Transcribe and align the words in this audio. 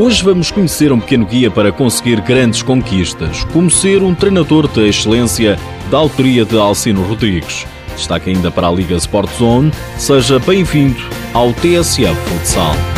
Hoje 0.00 0.22
vamos 0.22 0.52
conhecer 0.52 0.92
um 0.92 1.00
pequeno 1.00 1.26
guia 1.26 1.50
para 1.50 1.72
conseguir 1.72 2.20
grandes 2.20 2.62
conquistas, 2.62 3.42
como 3.52 3.68
ser 3.68 4.00
um 4.00 4.14
treinador 4.14 4.68
de 4.68 4.88
excelência 4.88 5.58
da 5.90 5.98
autoria 5.98 6.44
de 6.44 6.56
Alcino 6.56 7.02
Rodrigues. 7.02 7.66
Destaque 7.96 8.30
ainda 8.30 8.48
para 8.48 8.68
a 8.68 8.70
Liga 8.70 8.94
Sport 8.94 9.28
Zone. 9.36 9.72
Seja 9.96 10.38
bem-vindo 10.38 11.00
ao 11.34 11.52
TSF 11.52 12.14
Futsal. 12.14 12.97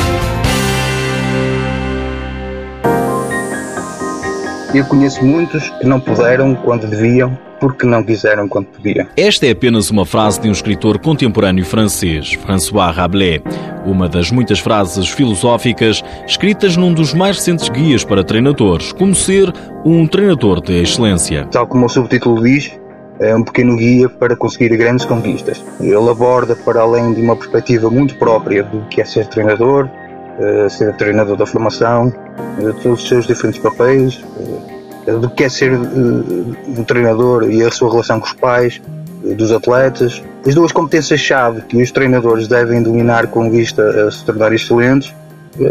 Eu 4.73 4.85
conheço 4.85 5.25
muitos 5.25 5.69
que 5.69 5.87
não 5.87 5.99
puderam 5.99 6.55
quando 6.55 6.87
deviam, 6.87 7.37
porque 7.59 7.85
não 7.85 8.05
quiseram 8.05 8.49
quando 8.49 8.67
podiam. 8.67 9.05
Esta 9.17 9.47
é 9.47 9.51
apenas 9.51 9.91
uma 9.91 10.07
frase 10.07 10.41
de 10.41 10.49
um 10.49 10.53
escritor 10.53 10.97
contemporâneo 11.01 11.65
francês, 11.65 12.35
François 12.35 12.95
Rabelais. 12.95 13.43
Uma 13.85 14.09
das 14.09 14.31
muitas 14.31 14.61
frases 14.61 15.09
filosóficas 15.09 16.05
escritas 16.25 16.77
num 16.77 16.95
dos 16.95 17.12
mais 17.12 17.38
recentes 17.38 17.69
guias 17.69 18.05
para 18.05 18.23
treinadores, 18.23 18.92
como 18.92 19.12
ser 19.12 19.52
um 19.84 20.06
treinador 20.06 20.61
de 20.61 20.80
excelência. 20.80 21.48
Tal 21.50 21.66
como 21.66 21.87
o 21.87 21.89
subtítulo 21.89 22.41
diz, 22.41 22.70
é 23.19 23.34
um 23.34 23.42
pequeno 23.42 23.77
guia 23.77 24.09
para 24.09 24.37
conseguir 24.37 24.77
grandes 24.77 25.05
conquistas. 25.05 25.62
Ele 25.80 26.09
aborda, 26.09 26.55
para 26.55 26.80
além 26.80 27.12
de 27.12 27.20
uma 27.20 27.34
perspectiva 27.34 27.91
muito 27.91 28.14
própria 28.14 28.62
do 28.62 28.83
que 28.83 29.00
é 29.00 29.05
ser 29.05 29.27
treinador, 29.27 29.91
ser 30.69 30.95
treinador 30.97 31.37
da 31.37 31.47
formação, 31.47 32.12
de 32.59 32.73
todos 32.83 33.02
os 33.02 33.09
seus 33.09 33.27
diferentes 33.27 33.61
papéis, 33.61 34.23
eh, 35.06 35.12
do 35.12 35.29
que 35.30 35.45
é 35.45 35.48
ser 35.48 35.73
eh, 35.73 35.77
um 35.77 36.84
treinador 36.84 37.51
e 37.51 37.62
a 37.62 37.70
sua 37.70 37.91
relação 37.91 38.20
com 38.20 38.27
os 38.27 38.33
pais, 38.33 38.80
dos 39.37 39.53
atletas, 39.53 40.23
as 40.47 40.55
duas 40.55 40.73
competências-chave 40.73 41.61
que 41.62 41.77
os 41.77 41.91
treinadores 41.91 42.48
devem 42.48 42.83
dominar 42.83 43.27
com 43.27 43.51
vista 43.51 44.06
a 44.06 44.11
se 44.11 44.25
tornar 44.25 44.51
excelentes 44.53 45.12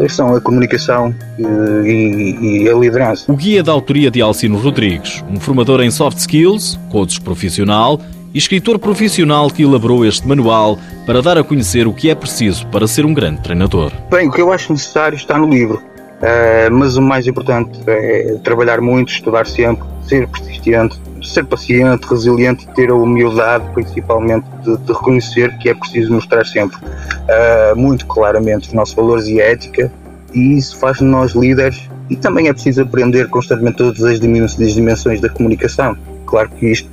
são 0.10 0.36
a 0.36 0.42
comunicação 0.42 1.16
e, 1.38 2.64
e, 2.64 2.70
a 2.70 2.74
liderança. 2.76 3.32
O 3.32 3.36
guia 3.36 3.64
da 3.64 3.72
autoria 3.72 4.12
de 4.12 4.22
Alcino 4.22 4.58
Rodrigues, 4.58 5.24
um 5.30 5.40
formador 5.40 5.82
em 5.82 5.90
soft 5.90 6.18
skills, 6.18 6.80
coach 6.92 7.20
profissional 7.22 8.00
escritor 8.34 8.78
profissional 8.78 9.50
que 9.50 9.64
elaborou 9.64 10.06
este 10.06 10.28
manual 10.28 10.78
para 11.06 11.22
dar 11.22 11.38
a 11.38 11.44
conhecer 11.44 11.88
o 11.88 11.94
que 11.94 12.10
é 12.10 12.16
preciso 12.16 12.66
para 12.68 12.88
ser 12.88 13.06
um 13.06 13.14
grande 13.14 13.42
treinador. 13.42 13.92
Bem, 14.10 14.28
o 14.28 14.32
que 14.32 14.42
eu 14.42 14.52
acho 14.52 14.72
necessário 14.72 15.16
está 15.16 15.38
no 15.38 15.50
livro, 15.50 15.78
uh, 15.78 16.72
mas 16.72 16.96
o 16.98 17.02
mais 17.02 17.26
importante 17.28 17.80
é 17.88 18.38
trabalhar 18.44 18.82
muito, 18.82 19.12
estudar 19.12 19.48
sempre, 19.48 19.88
ser 20.08 20.28
persistente, 20.28 21.00
ser 21.24 21.46
paciente, 21.46 22.06
resiliente 22.06 22.68
ter 22.76 22.90
a 22.90 22.96
humildade, 22.96 23.66
principalmente, 23.74 24.46
de, 24.64 24.78
de, 24.78 24.94
reconhecer 24.94 25.58
que 25.58 25.70
é 25.70 25.74
preciso 25.74 26.14
mostrar 26.14 26.46
sempre 26.46 26.78
uh, 26.78 27.76
muito 27.76 28.06
claramente 28.06 28.68
os 28.68 28.74
nossos 28.74 28.96
valores 28.96 29.28
e 29.28 29.40
ética, 29.40 29.92
e 30.34 30.58
isso 30.58 30.78
faz 30.78 30.98
de 30.98 31.04
nós 31.04 31.34
líderes. 31.34 31.90
E 32.10 32.16
também 32.16 32.48
é 32.48 32.54
preciso 32.54 32.82
aprender 32.82 33.30
constantemente 33.30 33.78
todas 33.78 34.04
as 34.04 34.20
dimensões 34.20 35.22
da 35.22 35.30
comunicação. 35.30 35.96
Claro 36.26 36.50
que 36.50 36.72
isto 36.72 36.90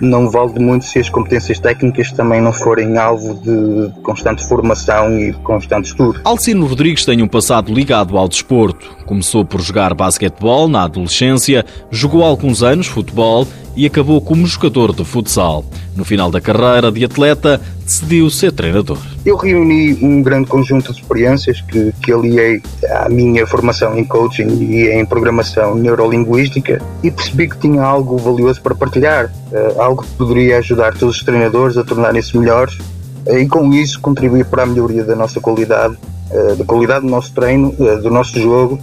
não 0.00 0.30
vale 0.30 0.58
muito 0.58 0.84
se 0.84 0.98
as 0.98 1.08
competências 1.08 1.58
técnicas 1.58 2.12
também 2.12 2.40
não 2.40 2.52
forem 2.52 2.96
alvo 2.96 3.34
de 3.34 3.92
constante 4.02 4.46
formação 4.46 5.18
e 5.18 5.32
constante 5.32 5.86
estudo. 5.86 6.20
Alcino 6.24 6.66
Rodrigues 6.66 7.04
tem 7.04 7.22
um 7.22 7.28
passado 7.28 7.72
ligado 7.72 8.16
ao 8.16 8.28
desporto. 8.28 8.96
Começou 9.06 9.44
por 9.44 9.60
jogar 9.60 9.94
basquetebol 9.94 10.68
na 10.68 10.84
adolescência, 10.84 11.64
jogou 11.90 12.22
alguns 12.22 12.62
anos 12.62 12.86
futebol 12.86 13.46
e 13.76 13.86
acabou 13.86 14.20
como 14.20 14.46
jogador 14.46 14.92
de 14.92 15.04
futsal. 15.04 15.64
No 15.94 16.04
final 16.04 16.30
da 16.30 16.40
carreira 16.40 16.90
de 16.90 17.04
atleta, 17.04 17.60
decidiu 17.88 18.28
ser 18.28 18.52
treinador. 18.52 18.98
Eu 19.24 19.36
reuni 19.36 19.94
um 20.04 20.22
grande 20.22 20.46
conjunto 20.46 20.92
de 20.92 21.00
experiências 21.00 21.62
que, 21.62 21.92
que 22.02 22.12
aliei 22.12 22.62
à 22.90 23.08
minha 23.08 23.46
formação 23.46 23.98
em 23.98 24.04
coaching 24.04 24.46
e 24.62 24.88
em 24.90 25.04
programação 25.06 25.74
neurolinguística 25.74 26.82
e 27.02 27.10
percebi 27.10 27.48
que 27.48 27.58
tinha 27.58 27.82
algo 27.82 28.18
valioso 28.18 28.60
para 28.60 28.74
partilhar, 28.74 29.32
eh, 29.50 29.74
algo 29.78 30.02
que 30.02 30.10
poderia 30.10 30.58
ajudar 30.58 30.94
todos 30.96 31.16
os 31.16 31.22
treinadores 31.22 31.78
a 31.78 31.84
tornarem-se 31.84 32.36
melhores 32.36 32.76
eh, 33.24 33.40
e 33.40 33.48
com 33.48 33.72
isso 33.72 33.98
contribuir 34.00 34.44
para 34.44 34.64
a 34.64 34.66
melhoria 34.66 35.02
da 35.02 35.16
nossa 35.16 35.40
qualidade, 35.40 35.96
eh, 36.30 36.56
da 36.56 36.64
qualidade 36.66 37.06
do 37.06 37.10
nosso 37.10 37.32
treino, 37.32 37.72
do 37.72 38.10
nosso 38.10 38.38
jogo 38.38 38.78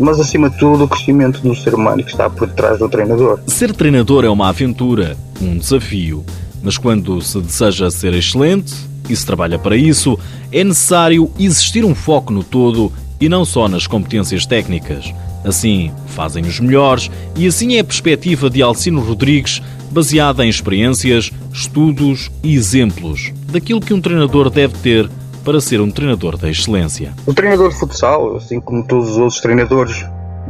mas 0.00 0.18
acima 0.18 0.48
de 0.48 0.56
tudo 0.56 0.84
o 0.84 0.88
crescimento 0.88 1.42
do 1.42 1.54
ser 1.54 1.74
humano 1.74 2.02
que 2.02 2.10
está 2.10 2.30
por 2.30 2.48
trás 2.48 2.78
do 2.78 2.88
treinador. 2.88 3.40
Ser 3.46 3.74
treinador 3.74 4.24
é 4.24 4.30
uma 4.30 4.48
aventura, 4.48 5.14
um 5.42 5.58
desafio, 5.58 6.24
mas 6.64 6.78
quando 6.78 7.20
se 7.20 7.38
deseja 7.40 7.90
ser 7.90 8.14
excelente 8.14 8.74
e 9.08 9.14
se 9.14 9.24
trabalha 9.24 9.58
para 9.58 9.76
isso, 9.76 10.18
é 10.50 10.64
necessário 10.64 11.30
existir 11.38 11.84
um 11.84 11.94
foco 11.94 12.32
no 12.32 12.42
todo 12.42 12.90
e 13.20 13.28
não 13.28 13.44
só 13.44 13.68
nas 13.68 13.86
competências 13.86 14.46
técnicas. 14.46 15.12
Assim 15.44 15.92
fazem 16.06 16.42
os 16.44 16.58
melhores 16.58 17.10
e 17.36 17.46
assim 17.46 17.76
é 17.76 17.80
a 17.80 17.84
perspectiva 17.84 18.48
de 18.48 18.62
Alcino 18.62 19.02
Rodrigues, 19.02 19.60
baseada 19.90 20.44
em 20.44 20.48
experiências, 20.48 21.30
estudos 21.52 22.30
e 22.42 22.54
exemplos 22.54 23.30
daquilo 23.54 23.80
que 23.80 23.94
um 23.94 24.00
treinador 24.00 24.50
deve 24.50 24.74
ter 24.78 25.08
para 25.44 25.60
ser 25.60 25.80
um 25.80 25.90
treinador 25.90 26.36
da 26.36 26.50
excelência? 26.50 27.12
O 27.24 27.32
treinador 27.32 27.68
de 27.68 27.78
futsal, 27.78 28.36
assim 28.36 28.58
como 28.60 28.82
todos 28.84 29.10
os 29.10 29.16
outros 29.18 29.40
treinadores 29.40 30.04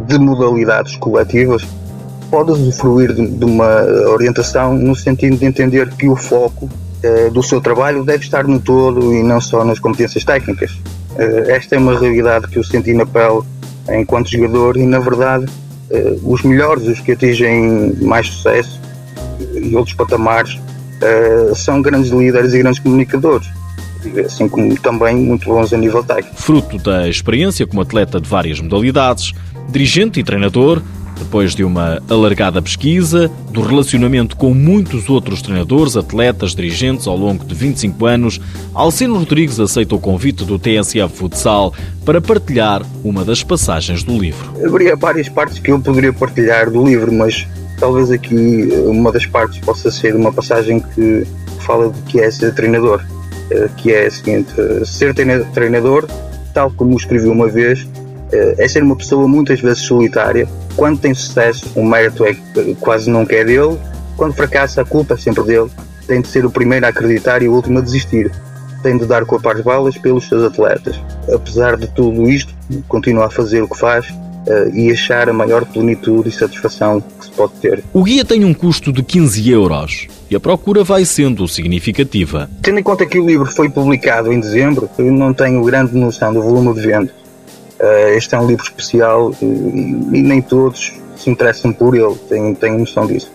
de 0.07 0.19
modalidades 0.19 0.97
coletivas, 0.97 1.63
pode 2.35 2.51
usufruir 2.51 3.15
de, 3.15 3.45
uma 3.45 3.85
orientação 4.11 4.75
no 4.75 4.97
sentido 4.97 5.37
de 5.37 5.45
entender 5.45 5.89
que 5.91 6.09
o 6.09 6.17
foco 6.17 6.69
eh, 7.01 7.31
do 7.31 7.41
seu 7.45 7.61
trabalho 7.61 8.03
deve 8.03 8.25
estar 8.25 8.43
no 8.43 8.59
todo 8.59 9.15
e 9.15 9.23
não 9.23 9.41
só 9.41 9.65
nas 9.65 9.79
competências 9.79 10.25
técnicas. 10.25 10.77
Eh, 11.17 11.45
esta 11.51 11.77
é 11.77 11.79
uma 11.79 11.97
realidade 11.97 12.49
que 12.49 12.59
eu 12.59 12.65
senti 12.65 12.93
na 12.93 13.07
pele 13.07 13.43
enquanto 13.89 14.33
jogador 14.33 14.77
e, 14.77 14.85
na 14.85 14.99
verdade, 14.99 15.47
eh, 15.91 16.17
os 16.25 16.43
melhores, 16.43 16.89
os 16.89 16.99
que 16.99 17.13
atingem 17.13 17.95
mais 18.01 18.27
sucesso 18.27 18.81
e 19.55 19.77
outros 19.77 19.95
patamares, 19.95 20.59
são 21.55 21.83
grandes 21.83 22.11
líderes 22.11 22.55
e 22.55 22.59
grandes 22.59 22.81
comunicadores 22.81 23.47
assim 24.25 24.49
como 24.49 24.75
também 24.81 25.17
muito 25.17 25.47
bons 25.47 25.73
a 25.73 25.77
nível 25.77 26.03
técnico. 26.03 26.41
Fruto 26.41 26.79
da 26.79 27.09
experiência 27.09 27.67
como 27.67 27.83
atleta 27.83 28.21
de 28.21 28.29
várias 28.29 28.61
modalidades, 28.61 29.33
dirigente 29.69 30.21
e 30.21 30.25
treinador, 30.25 30.83
depois 31.19 31.55
de 31.55 31.65
uma 31.65 32.03
alargada 32.09 32.61
pesquisa, 32.61 33.31
do 33.51 33.61
relacionamento 33.63 34.37
com 34.37 34.53
muitos 34.53 35.09
outros 35.09 35.43
treinadores, 35.43 35.97
atletas, 35.97 36.55
dirigentes 36.55 37.07
ao 37.07 37.17
longo 37.17 37.45
de 37.45 37.55
25 37.55 38.07
anos, 38.07 38.41
Alcino 38.73 39.19
Rodrigues 39.19 39.61
aceita 39.61 39.95
o 39.95 39.99
convite 39.99 40.45
do 40.45 40.59
TSF 40.59 41.15
Futsal 41.15 41.73
para 42.05 42.21
partilhar 42.21 42.83
uma 43.03 43.25
das 43.25 43.43
passagens 43.43 44.03
do 44.03 44.19
livro. 44.19 44.53
Haveria 44.65 44.97
várias 44.97 45.29
partes 45.29 45.59
que 45.59 45.71
eu 45.71 45.81
poderia 45.81 46.13
partilhar 46.13 46.71
do 46.71 46.85
livro, 46.85 47.13
mas 47.13 47.47
talvez 47.79 48.11
aqui 48.11 48.69
uma 48.87 49.13
das 49.13 49.27
partes 49.27 49.59
possa 49.61 49.91
ser 49.91 50.15
uma 50.15 50.33
passagem 50.33 50.81
que 50.81 51.27
fala 51.61 51.91
de 51.91 52.01
que 52.03 52.21
é 52.21 52.31
ser 52.31 52.55
treinador. 52.55 53.03
Eh, 53.51 53.69
que 53.77 53.93
é 53.93 54.07
a 54.07 54.11
seguinte: 54.11 54.53
eh, 54.59 54.85
ser 54.85 55.15
treinador, 55.15 56.09
tal 56.53 56.71
como 56.71 56.97
escrevi 56.97 57.29
uma 57.29 57.49
vez, 57.49 57.87
eh, 57.87 58.04
é 58.59 58.69
ser 58.69 58.83
uma 58.83 58.97
pessoa 58.97 59.29
muitas 59.29 59.61
vezes 59.61 59.83
solitária. 59.83 60.49
Quando 60.77 60.99
tem 60.99 61.15
sucesso, 61.15 61.67
o 61.77 61.85
mérito 61.85 62.25
é 62.25 62.35
quase 62.81 63.09
nunca 63.11 63.35
é 63.35 63.45
dele. 63.45 63.79
Quando 64.17 64.35
fracassa, 64.35 64.83
a 64.83 64.85
culpa 64.85 65.15
é 65.15 65.17
sempre 65.17 65.45
dele. 65.45 65.71
Tem 66.07 66.21
de 66.21 66.29
ser 66.29 66.45
o 66.45 66.51
primeiro 66.51 66.85
a 66.87 66.89
acreditar 66.89 67.43
e 67.43 67.49
o 67.49 67.53
último 67.53 67.79
a 67.79 67.83
desistir. 67.83 68.31
Tem 68.83 68.99
de 68.99 69.07
dar 69.07 69.25
corpo 69.25 69.49
às 69.49 69.61
balas 69.63 69.97
pelos 69.97 70.29
seus 70.29 70.43
atletas. 70.45 71.01
Apesar 71.33 71.77
de 71.77 71.87
tudo 71.89 72.29
isto, 72.29 72.53
continua 72.89 73.27
a 73.27 73.31
fazer 73.31 73.63
o 73.63 73.69
que 73.69 73.79
faz 73.79 74.07
uh, 74.11 74.75
e 74.75 74.91
achar 74.91 75.29
a 75.29 75.33
maior 75.33 75.65
plenitude 75.65 76.29
e 76.29 76.33
satisfação 76.33 77.01
que 77.01 77.25
se 77.25 77.31
pode 77.31 77.55
ter. 77.55 77.83
O 77.93 78.03
guia 78.03 78.25
tem 78.25 78.45
um 78.45 78.53
custo 78.53 78.93
de 78.93 79.03
15 79.03 79.51
euros 79.51 80.07
e 80.31 80.37
a 80.37 80.41
procura 80.41 80.85
vai 80.85 81.05
sendo 81.05 81.49
significativa. 81.49 82.51
Tendo 82.63 82.79
em 82.79 82.83
conta 82.83 83.07
que 83.07 83.19
o 83.19 83.27
livro 83.27 83.47
foi 83.47 83.69
publicado 83.69 84.33
em 84.33 84.41
dezembro, 84.41 84.89
eu 84.99 85.13
não 85.13 85.33
tenho 85.33 85.65
grande 85.65 85.97
noção 85.97 86.33
do 86.33 86.43
volume 86.43 86.75
de 86.75 86.87
venda. 86.87 87.24
Uh, 87.81 88.17
este 88.17 88.35
é 88.35 88.39
um 88.39 88.47
livro 88.47 88.65
especial 88.65 89.33
e, 89.43 89.45
e, 89.45 90.23
nem 90.23 90.41
todos 90.41 90.93
se 91.17 91.29
interessam 91.29 91.73
por 91.73 91.95
ele, 91.95 92.15
tenho, 92.29 92.55
tenho 92.55 92.79
noção 92.79 93.07
disso. 93.07 93.33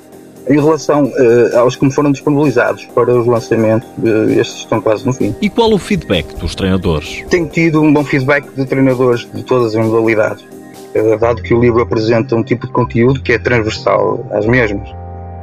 Em 0.48 0.60
relação 0.60 1.04
uh, 1.06 1.58
aos 1.58 1.76
que 1.76 1.86
me 1.86 1.92
foram 1.92 2.12
disponibilizados 2.12 2.86
para 2.96 3.14
os 3.14 3.28
lançamentos, 3.28 3.88
uh, 4.00 4.30
estes 4.32 4.60
estão 4.60 4.82
quase 4.82 5.06
no 5.06 5.14
fim. 5.14 5.36
E 5.42 5.50
qual 5.50 5.72
o 5.72 5.78
feedback 5.78 6.34
dos 6.36 6.56
treinadores? 6.56 7.24
Tenho 7.30 7.48
tido 7.48 7.82
um 7.82 7.94
bom 7.94 8.04
feedback 8.04 8.50
de 8.56 8.66
treinadores 8.66 9.28
de 9.34 9.44
todas 9.44 9.76
as 9.76 9.86
modalidades 9.86 10.44
dado 11.20 11.42
que 11.42 11.54
o 11.54 11.60
livro 11.60 11.82
apresenta 11.82 12.36
um 12.36 12.44
tipo 12.44 12.66
de 12.66 12.74
conteúdo 12.74 13.22
que 13.22 13.34
é 13.34 13.40
transversal 13.40 14.26
às 14.32 14.46
mesmas. 14.46 14.90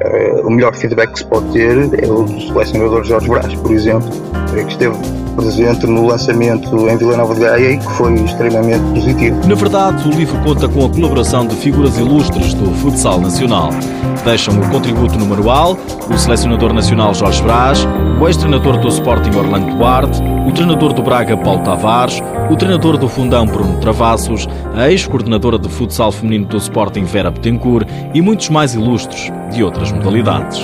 Eh, 0.00 0.42
o 0.44 0.50
melhor 0.50 0.74
feedback 0.74 1.12
que 1.12 1.18
se 1.20 1.24
pode 1.24 1.52
ter 1.52 1.76
é 2.02 2.06
o 2.06 2.24
do 2.24 2.40
selecionador 2.40 3.04
Jorge 3.04 3.28
Brás, 3.28 3.54
por 3.54 3.72
exemplo, 3.72 4.10
que 4.52 4.60
esteve 4.72 4.96
presente 5.36 5.86
no 5.86 6.06
lançamento 6.06 6.88
em 6.88 6.96
Vila 6.96 7.16
Nova 7.16 7.34
de 7.34 7.40
Gaia 7.40 7.72
e 7.72 7.78
que 7.78 7.92
foi 7.92 8.14
extremamente 8.14 8.82
positivo. 8.94 9.46
Na 9.46 9.54
verdade, 9.54 10.08
o 10.08 10.10
livro 10.10 10.36
conta 10.42 10.68
com 10.68 10.86
a 10.86 10.88
colaboração 10.88 11.46
de 11.46 11.54
figuras 11.56 11.96
ilustres 11.98 12.54
do 12.54 12.70
futsal 12.76 13.20
nacional. 13.20 13.70
Deixam 14.24 14.58
o 14.58 14.70
contributo 14.70 15.18
no 15.18 15.26
manual 15.26 15.76
o 16.10 16.18
selecionador 16.18 16.72
nacional 16.72 17.14
Jorge 17.14 17.42
Brás, 17.42 17.86
o 18.20 18.26
ex-treinador 18.26 18.78
do 18.78 18.88
Sporting 18.88 19.36
Orlando 19.36 19.76
Duarte, 19.76 20.22
o 20.46 20.52
treinador 20.52 20.92
do 20.92 21.02
Braga 21.02 21.36
Paulo 21.36 21.62
Tavares, 21.62 22.22
o 22.50 22.56
treinador 22.56 22.96
do 22.96 23.08
Fundão 23.08 23.46
Bruno 23.46 23.78
Travassos, 23.80 24.48
a 24.74 24.90
ex-coordenadora 24.90 25.58
de 25.58 25.68
futsal 25.68 26.10
feminino 26.12 26.46
do 26.46 26.56
Sporting 26.56 27.04
Vera 27.04 27.30
Betancourt 27.30 27.88
e 28.14 28.20
muitos 28.20 28.48
mais 28.48 28.74
ilustres 28.74 29.30
de 29.52 29.62
outras 29.62 29.92
modalidades. 29.92 30.62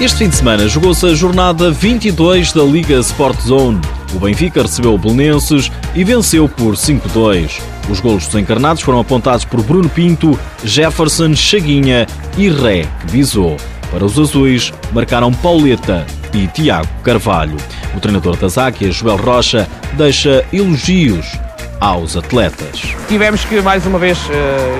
Este 0.00 0.16
fim 0.16 0.30
de 0.30 0.36
semana 0.36 0.66
jogou-se 0.66 1.04
a 1.04 1.14
jornada 1.14 1.70
22 1.70 2.54
da 2.54 2.62
Liga 2.62 2.94
Sport 3.00 3.38
Zone. 3.42 3.82
O 4.14 4.18
Benfica 4.18 4.62
recebeu 4.62 4.94
o 4.94 4.98
Belenenses 4.98 5.70
e 5.94 6.02
venceu 6.02 6.48
por 6.48 6.74
5-2. 6.74 7.60
Os 7.90 8.00
golos 8.00 8.24
dos 8.24 8.34
encarnados 8.34 8.82
foram 8.82 8.98
apontados 8.98 9.44
por 9.44 9.62
Bruno 9.62 9.90
Pinto, 9.90 10.40
Jefferson, 10.64 11.34
Chaguinha 11.34 12.06
e 12.38 12.48
Ré, 12.48 12.86
que 13.00 13.12
visou. 13.12 13.58
Para 13.90 14.02
os 14.02 14.18
azuis, 14.18 14.72
marcaram 14.90 15.30
Pauleta 15.34 16.06
e 16.32 16.46
Tiago 16.46 16.88
Carvalho. 17.04 17.58
O 17.94 18.00
treinador 18.00 18.38
das 18.38 18.56
Águias, 18.56 18.94
Joel 18.94 19.18
Rocha, 19.18 19.68
deixa 19.98 20.42
elogios 20.50 21.38
aos 21.78 22.16
atletas. 22.16 22.94
Tivemos 23.06 23.44
que, 23.44 23.60
mais 23.60 23.84
uma 23.84 23.98
vez, 23.98 24.18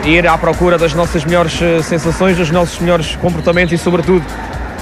ir 0.07 0.27
à 0.27 0.39
procura 0.39 0.79
das 0.79 0.95
nossas 0.95 1.25
melhores 1.25 1.61
eh, 1.61 1.83
sensações, 1.83 2.37
dos 2.37 2.51
nossos 2.51 2.79
melhores 2.79 3.17
comportamentos 3.17 3.73
e, 3.73 3.79
sobretudo, 3.79 4.25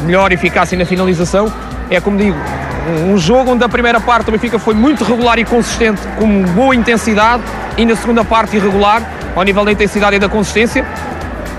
melhor 0.00 0.32
eficácia 0.32 0.76
na 0.76 0.84
finalização. 0.84 1.52
É 1.90 2.00
como 2.00 2.16
digo, 2.16 2.36
um 3.06 3.16
jogo 3.18 3.52
onde 3.52 3.64
a 3.64 3.68
primeira 3.68 4.00
parte 4.00 4.28
o 4.28 4.32
Benfica 4.32 4.58
foi 4.58 4.74
muito 4.74 5.04
regular 5.04 5.38
e 5.38 5.44
consistente, 5.44 6.00
com 6.18 6.42
boa 6.54 6.74
intensidade, 6.74 7.42
e 7.76 7.84
na 7.84 7.96
segunda 7.96 8.24
parte 8.24 8.56
irregular, 8.56 9.02
ao 9.34 9.42
nível 9.42 9.64
da 9.64 9.72
intensidade 9.72 10.16
e 10.16 10.18
da 10.18 10.28
consistência, 10.28 10.84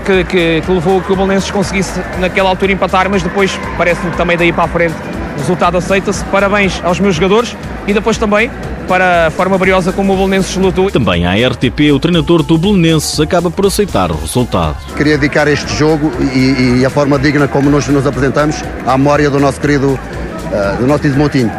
que, 0.04 0.24
que, 0.24 0.62
que 0.64 0.72
levou 0.72 1.00
que 1.00 1.12
o 1.12 1.16
Belenenses 1.16 1.50
conseguisse 1.50 2.00
naquela 2.18 2.48
altura 2.48 2.72
empatar, 2.72 3.08
mas 3.08 3.22
depois 3.22 3.58
parece-me 3.76 4.10
também 4.12 4.36
daí 4.36 4.52
para 4.52 4.64
a 4.64 4.68
frente 4.68 4.94
o 5.36 5.38
resultado 5.38 5.78
aceita-se. 5.78 6.24
Parabéns 6.26 6.80
aos 6.84 7.00
meus 7.00 7.14
jogadores 7.14 7.56
e 7.90 7.94
depois 7.94 8.16
também 8.16 8.48
para 8.86 9.26
a 9.26 9.30
forma 9.30 9.58
briosa 9.58 9.92
como 9.92 10.12
o 10.12 10.16
Belenenses 10.16 10.56
lutou. 10.56 10.90
Também 10.90 11.26
à 11.26 11.34
RTP, 11.48 11.92
o 11.92 11.98
treinador 11.98 12.42
do 12.42 12.56
Belenenses 12.56 13.18
acaba 13.18 13.50
por 13.50 13.66
aceitar 13.66 14.10
o 14.12 14.16
resultado. 14.16 14.76
Queria 14.96 15.18
dedicar 15.18 15.48
este 15.48 15.76
jogo 15.76 16.12
e, 16.32 16.78
e 16.80 16.86
a 16.86 16.90
forma 16.90 17.18
digna 17.18 17.48
como 17.48 17.68
nós 17.68 17.86
nos 17.88 18.06
apresentamos 18.06 18.62
à 18.86 18.96
memória 18.96 19.28
do 19.28 19.40
nosso 19.40 19.60
querido, 19.60 19.88
uh, 19.98 20.76
do 20.78 20.86
nosso 20.86 21.02
querido 21.02 21.18
Montinho. 21.18 21.50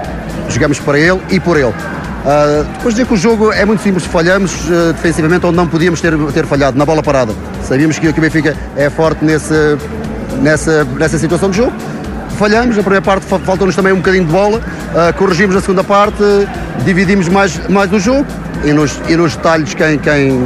Jogamos 0.50 0.80
para 0.80 0.98
ele 0.98 1.20
e 1.30 1.40
por 1.40 1.58
ele. 1.58 1.68
Uh, 1.68 2.64
depois 2.76 2.96
dizer 2.96 3.08
que 3.08 3.14
o 3.14 3.18
jogo 3.18 3.52
é 3.52 3.66
muito 3.66 3.82
simples, 3.82 4.06
falhamos 4.06 4.54
uh, 4.70 4.94
defensivamente 4.94 5.46
onde 5.46 5.58
não 5.58 5.68
podíamos 5.68 6.00
ter, 6.00 6.18
ter 6.34 6.46
falhado, 6.46 6.78
na 6.78 6.86
bola 6.86 7.04
parada. 7.04 7.34
Sabíamos 7.64 8.00
que, 8.00 8.12
que 8.12 8.20
o 8.20 8.22
Benfica 8.22 8.56
é 8.78 8.90
forte 8.90 9.26
nesse, 9.26 9.54
nessa, 10.42 10.86
nessa 10.86 11.18
situação 11.18 11.50
de 11.50 11.58
jogo 11.58 11.74
falhamos, 12.42 12.76
na 12.76 12.82
primeira 12.82 13.04
parte 13.04 13.24
faltou-nos 13.24 13.76
também 13.76 13.94
um 13.94 13.98
bocadinho 13.98 14.26
de 14.26 14.32
bola, 14.32 14.58
uh, 14.58 15.16
corrigimos 15.16 15.54
na 15.54 15.62
segunda 15.62 15.84
parte, 15.84 16.24
dividimos 16.84 17.30
mais, 17.30 17.68
mais 17.70 17.94
o 17.94 18.00
jogo 18.00 18.26
e 18.66 18.74
nos, 18.74 19.00
e 19.08 19.16
nos 19.16 19.36
detalhes 19.36 19.76
quem, 19.76 20.00
quem, 20.00 20.42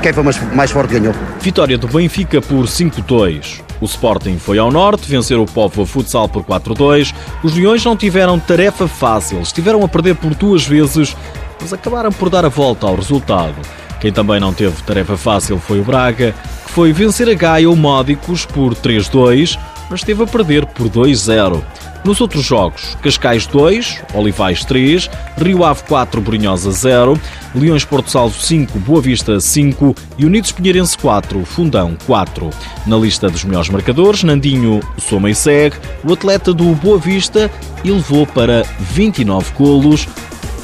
quem 0.00 0.12
foi 0.14 0.22
mais, 0.22 0.54
mais 0.54 0.70
forte 0.70 0.98
ganhou. 0.98 1.14
Vitória 1.38 1.76
do 1.76 1.86
Benfica 1.86 2.40
por 2.40 2.64
5-2. 2.64 3.60
O 3.78 3.84
Sporting 3.84 4.38
foi 4.38 4.56
ao 4.56 4.72
norte, 4.72 5.06
vencer 5.06 5.38
o 5.38 5.44
Povo 5.44 5.84
Futsal 5.84 6.30
por 6.30 6.42
4-2. 6.42 7.14
Os 7.42 7.54
Leões 7.54 7.84
não 7.84 7.94
tiveram 7.94 8.38
tarefa 8.38 8.88
fácil, 8.88 9.42
estiveram 9.42 9.84
a 9.84 9.88
perder 9.88 10.14
por 10.14 10.34
duas 10.34 10.66
vezes, 10.66 11.14
mas 11.60 11.74
acabaram 11.74 12.10
por 12.10 12.30
dar 12.30 12.46
a 12.46 12.48
volta 12.48 12.86
ao 12.86 12.96
resultado. 12.96 13.54
Quem 14.00 14.10
também 14.10 14.40
não 14.40 14.54
teve 14.54 14.82
tarefa 14.82 15.18
fácil 15.18 15.58
foi 15.58 15.78
o 15.78 15.84
Braga, 15.84 16.34
que 16.64 16.72
foi 16.72 16.90
vencer 16.90 17.28
a 17.28 17.34
Gaia 17.34 17.68
ou 17.68 17.76
Módicos 17.76 18.46
por 18.46 18.74
3-2 18.74 19.58
mas 19.90 20.00
esteve 20.00 20.22
a 20.22 20.26
perder 20.26 20.66
por 20.66 20.88
2-0. 20.88 21.62
Nos 22.04 22.20
outros 22.20 22.44
jogos, 22.44 22.96
Cascais 23.02 23.46
2, 23.46 24.02
Olivais 24.14 24.64
3, 24.64 25.10
Rio 25.38 25.64
Ave 25.64 25.82
4, 25.88 26.20
Brunhosa 26.20 26.70
0, 26.70 27.20
Leões 27.54 27.84
Porto 27.84 28.10
Salvo 28.10 28.40
5, 28.40 28.78
Boa 28.78 29.00
Vista 29.00 29.40
5 29.40 29.94
e 30.16 30.24
Unidos 30.24 30.52
Pinheirense 30.52 30.96
4, 30.98 31.44
Fundão 31.44 31.96
4. 32.06 32.50
Na 32.86 32.96
lista 32.96 33.28
dos 33.28 33.44
melhores 33.44 33.68
marcadores, 33.68 34.22
Nandinho 34.22 34.80
soma 34.98 35.30
e 35.30 35.34
segue, 35.34 35.76
o 36.04 36.12
atleta 36.12 36.54
do 36.54 36.66
Boa 36.76 36.98
Vista 36.98 37.50
elevou 37.84 38.24
para 38.24 38.62
29 38.78 39.52
golos, 39.54 40.06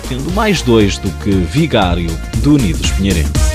tendo 0.09 0.31
mais 0.33 0.63
dois 0.63 0.97
do 0.99 1.11
que 1.25 1.31
Vigário 1.31 2.11
do 2.37 2.55
Unidos 2.55 2.89
Pinheirense. 2.93 3.52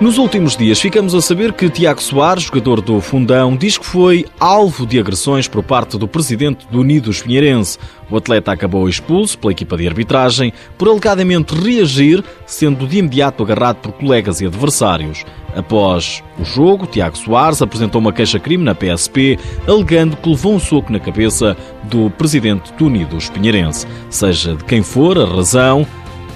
Nos 0.00 0.16
últimos 0.16 0.56
dias 0.56 0.80
ficamos 0.80 1.12
a 1.12 1.20
saber 1.20 1.52
que 1.52 1.68
Tiago 1.68 2.00
Soares, 2.00 2.44
jogador 2.44 2.80
do 2.80 3.00
Fundão, 3.00 3.56
diz 3.56 3.76
que 3.76 3.84
foi 3.84 4.24
alvo 4.38 4.86
de 4.86 4.96
agressões 4.96 5.48
por 5.48 5.60
parte 5.60 5.98
do 5.98 6.06
presidente 6.06 6.68
do 6.70 6.82
Unidos 6.82 7.20
Pinheirense. 7.20 7.78
O 8.08 8.16
atleta 8.16 8.52
acabou 8.52 8.88
expulso 8.88 9.36
pela 9.36 9.50
equipa 9.50 9.76
de 9.76 9.88
arbitragem 9.88 10.52
por 10.78 10.86
alegadamente 10.86 11.52
reagir, 11.52 12.22
sendo 12.46 12.86
de 12.86 12.98
imediato 12.98 13.42
agarrado 13.42 13.78
por 13.78 13.90
colegas 13.90 14.40
e 14.40 14.46
adversários. 14.46 15.24
Após 15.56 16.22
o 16.38 16.44
jogo, 16.44 16.86
Tiago 16.86 17.18
Soares 17.18 17.60
apresentou 17.60 18.00
uma 18.00 18.12
queixa-crime 18.12 18.62
na 18.62 18.76
PSP, 18.76 19.36
alegando 19.66 20.16
que 20.16 20.28
levou 20.28 20.54
um 20.54 20.60
soco 20.60 20.92
na 20.92 21.00
cabeça 21.00 21.56
do 21.82 22.08
presidente 22.08 22.72
do 22.74 22.86
Unidos 22.86 23.28
Pinheirense. 23.30 23.84
Seja 24.10 24.54
de 24.54 24.62
quem 24.62 24.80
for 24.80 25.18
a 25.18 25.24
razão, 25.24 25.84